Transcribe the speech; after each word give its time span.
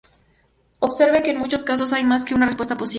Observe 0.79 1.21
que 1.21 1.29
en 1.29 1.37
muchos 1.37 1.61
casos 1.61 1.93
hay 1.93 2.03
más 2.03 2.25
de 2.25 2.33
una 2.33 2.47
respuesta 2.47 2.75
posible. 2.75 2.89